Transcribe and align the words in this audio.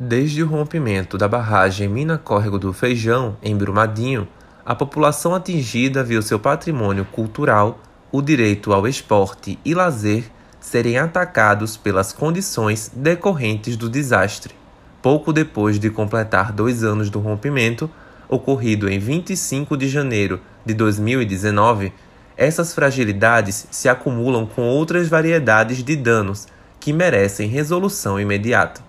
Desde 0.00 0.44
o 0.44 0.46
rompimento 0.46 1.18
da 1.18 1.26
barragem 1.26 1.88
Mina 1.88 2.16
Córrego 2.16 2.56
do 2.56 2.72
Feijão, 2.72 3.36
em 3.42 3.56
Brumadinho, 3.56 4.28
a 4.64 4.72
população 4.72 5.34
atingida 5.34 6.04
viu 6.04 6.22
seu 6.22 6.38
patrimônio 6.38 7.04
cultural, 7.04 7.80
o 8.12 8.22
direito 8.22 8.72
ao 8.72 8.86
esporte 8.86 9.58
e 9.64 9.74
lazer 9.74 10.30
serem 10.60 10.98
atacados 10.98 11.76
pelas 11.76 12.12
condições 12.12 12.92
decorrentes 12.94 13.76
do 13.76 13.88
desastre. 13.88 14.54
Pouco 15.02 15.32
depois 15.32 15.80
de 15.80 15.90
completar 15.90 16.52
dois 16.52 16.84
anos 16.84 17.10
do 17.10 17.18
rompimento, 17.18 17.90
ocorrido 18.28 18.88
em 18.88 19.00
25 19.00 19.76
de 19.76 19.88
janeiro 19.88 20.40
de 20.64 20.74
2019, 20.74 21.92
essas 22.36 22.72
fragilidades 22.72 23.66
se 23.68 23.88
acumulam 23.88 24.46
com 24.46 24.62
outras 24.62 25.08
variedades 25.08 25.82
de 25.82 25.96
danos 25.96 26.46
que 26.78 26.92
merecem 26.92 27.48
resolução 27.48 28.20
imediata. 28.20 28.87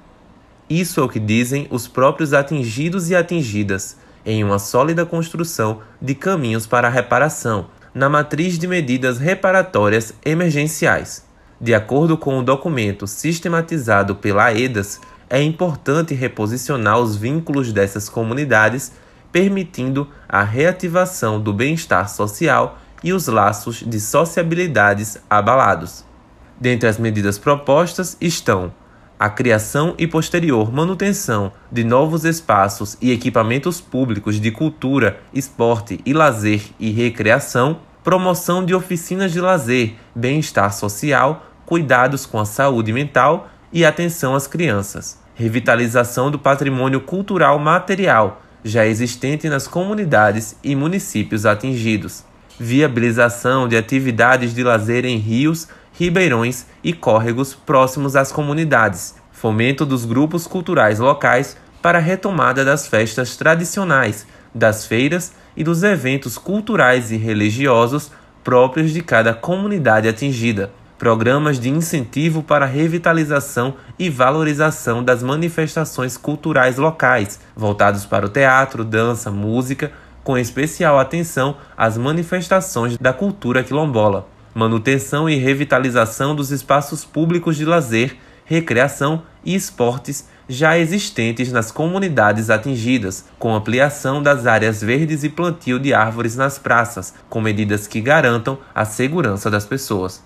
Isso 0.70 1.00
é 1.00 1.04
o 1.04 1.10
que 1.10 1.20
dizem 1.20 1.68
os 1.72 1.88
próprios 1.88 2.32
atingidos 2.32 3.10
e 3.10 3.16
atingidas, 3.16 3.98
em 4.24 4.44
uma 4.44 4.60
sólida 4.60 5.04
construção 5.04 5.80
de 6.00 6.14
caminhos 6.14 6.68
para 6.68 6.88
a 6.88 6.92
reparação, 6.92 7.68
na 7.92 8.08
matriz 8.08 8.60
de 8.60 8.68
medidas 8.68 9.18
reparatórias 9.18 10.14
emergenciais. 10.24 11.26
De 11.60 11.74
acordo 11.74 12.16
com 12.16 12.38
o 12.38 12.44
documento 12.44 13.08
sistematizado 13.08 14.16
pela 14.16 14.46
AEDAS, 14.46 15.02
é 15.28 15.42
importante 15.42 16.14
reposicionar 16.14 17.00
os 17.00 17.16
vínculos 17.16 17.74
dessas 17.74 18.08
comunidades, 18.08 18.92
permitindo 19.32 20.08
a 20.28 20.44
reativação 20.44 21.42
do 21.42 21.52
bem-estar 21.52 22.08
social 22.10 22.78
e 23.04 23.12
os 23.12 23.28
laços 23.28 23.84
de 23.86 24.00
sociabilidades 24.00 25.18
abalados. 25.28 26.06
Dentre 26.60 26.88
as 26.88 27.00
medidas 27.00 27.40
propostas 27.40 28.16
estão 28.22 28.72
a 29.20 29.30
criação 29.30 29.94
e 29.98 30.08
posterior 30.08 30.72
manutenção 30.72 31.52
de 31.70 31.84
novos 31.84 32.24
espaços 32.24 32.98
e 33.02 33.12
equipamentos 33.12 33.82
públicos 33.82 34.40
de 34.40 34.50
cultura, 34.50 35.20
esporte 35.34 36.00
e 36.06 36.14
lazer 36.14 36.62
e 36.80 36.90
recreação, 36.90 37.82
promoção 38.02 38.66
de 38.66 38.74
oficinas 38.74 39.34
de 39.34 39.42
lazer, 39.42 39.96
bem-estar 40.16 40.74
social, 40.74 41.46
cuidados 41.66 42.26
com 42.26 42.40
a 42.40 42.46
saúde 42.46 42.94
mental 42.94 43.50
e 43.74 43.86
atenção 43.86 44.34
às 44.34 44.48
crianças, 44.48 45.20
revitalização 45.36 46.32
do 46.32 46.40
patrimônio 46.40 47.02
cultural 47.02 47.60
material 47.60 48.42
já 48.64 48.86
existente 48.86 49.48
nas 49.50 49.68
comunidades 49.68 50.56
e 50.64 50.76
municípios 50.76 51.46
atingidos, 51.46 52.24
viabilização 52.60 53.68
de 53.68 53.78
atividades 53.78 54.54
de 54.54 54.64
lazer 54.64 55.06
em 55.06 55.18
rios, 55.18 55.68
ribeirões 55.94 56.66
e 56.84 56.94
córregos 56.94 57.54
próximos 57.54 58.16
às 58.16 58.32
comunidades, 58.32 59.16
fomento 59.32 59.86
dos 59.86 60.06
grupos 60.06 60.46
culturais 60.46 61.00
locais 61.00 61.58
para 61.82 61.98
a 61.98 62.02
retomada 62.02 62.66
das 62.66 62.88
festas 62.88 63.36
tradicionais, 63.38 64.28
das 64.54 64.86
feiras 64.86 65.34
e 65.56 65.64
dos 65.64 65.84
eventos 65.84 66.38
culturais 66.38 67.12
e 67.12 67.18
religiosos 67.18 68.12
próprios 68.44 68.92
de 68.92 69.02
cada 69.02 69.34
comunidade 69.34 70.08
atingida, 70.08 70.72
programas 70.98 71.60
de 71.60 71.70
incentivo 71.70 72.44
para 72.44 72.66
a 72.66 72.68
revitalização 72.68 73.76
e 73.98 74.10
valorização 74.10 75.04
das 75.04 75.24
manifestações 75.24 76.18
culturais 76.18 76.78
locais, 76.78 77.40
voltados 77.56 78.06
para 78.06 78.26
o 78.26 78.30
teatro, 78.30 78.84
dança, 78.84 79.32
música, 79.32 79.92
com 80.24 80.38
especial 80.38 81.00
atenção 81.00 81.58
às 81.78 81.98
manifestações 81.98 82.98
da 82.98 83.14
cultura 83.14 83.64
quilombola 83.64 84.28
manutenção 84.60 85.30
e 85.30 85.38
revitalização 85.38 86.36
dos 86.36 86.52
espaços 86.52 87.06
públicos 87.06 87.56
de 87.56 87.64
lazer, 87.64 88.18
recreação 88.44 89.24
e 89.44 89.56
esportes 89.56 90.28
já 90.50 90.78
existentes 90.78 91.52
nas 91.52 91.72
comunidades 91.72 92.50
atingidas, 92.50 93.24
com 93.38 93.56
ampliação 93.56 94.22
das 94.22 94.46
áreas 94.46 94.82
verdes 94.82 95.24
e 95.24 95.30
plantio 95.30 95.80
de 95.80 95.94
árvores 95.94 96.36
nas 96.36 96.60
praças, 96.60 97.14
com 97.30 97.40
medidas 97.40 97.88
que 97.88 98.02
garantam 98.02 98.58
a 98.76 98.84
segurança 98.84 99.50
das 99.50 99.66
pessoas. 99.66 100.22